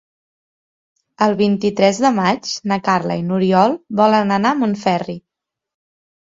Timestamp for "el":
1.25-1.35